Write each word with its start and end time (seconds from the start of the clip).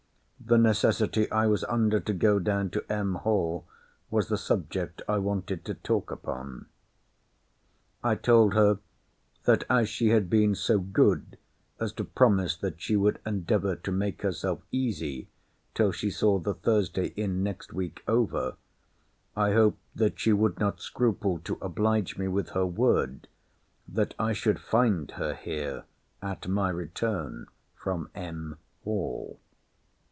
The 0.43 0.57
necessity 0.57 1.31
I 1.31 1.47
was 1.47 1.63
under 1.65 2.01
to 2.01 2.13
go 2.13 2.37
down 2.37 2.71
to 2.71 2.83
M. 2.91 3.13
Hall 3.15 3.65
was 4.09 4.27
the 4.27 4.39
subject 4.39 5.01
I 5.07 5.17
wanted 5.17 5.63
to 5.63 5.75
talk 5.75 6.11
upon. 6.11 6.65
I 8.03 8.15
told 8.15 8.53
her, 8.53 8.79
that 9.45 9.63
as 9.69 9.87
she 9.87 10.09
had 10.09 10.29
been 10.29 10.55
so 10.55 10.77
good 10.79 11.37
as 11.79 11.93
to 11.93 12.03
promise 12.03 12.57
that 12.57 12.81
she 12.81 12.97
would 12.97 13.19
endeavour 13.25 13.77
to 13.77 13.91
make 13.93 14.23
herself 14.23 14.61
easy 14.73 15.29
till 15.73 15.93
she 15.93 16.09
saw 16.11 16.37
the 16.37 16.55
Thursday 16.55 17.13
in 17.15 17.43
next 17.43 17.71
week 17.71 18.03
over, 18.05 18.57
I 19.37 19.53
hoped 19.53 19.79
that 19.95 20.19
she 20.19 20.33
would 20.33 20.59
not 20.59 20.81
scruple 20.81 21.39
to 21.41 21.59
oblige 21.61 22.17
me 22.17 22.27
with 22.27 22.49
her 22.49 22.65
word, 22.65 23.29
that 23.87 24.15
I 24.19 24.33
should 24.33 24.59
find 24.59 25.11
her 25.11 25.33
here 25.33 25.85
at 26.21 26.47
my 26.49 26.71
return 26.71 27.45
from 27.73 28.09
M. 28.15 28.57
Hall. 28.83 29.39